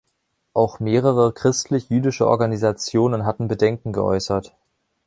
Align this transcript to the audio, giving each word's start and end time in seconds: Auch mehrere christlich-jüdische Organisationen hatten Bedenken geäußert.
Auch 0.55 0.79
mehrere 0.79 1.31
christlich-jüdische 1.31 2.27
Organisationen 2.27 3.23
hatten 3.23 3.47
Bedenken 3.47 3.93
geäußert. 3.93 4.51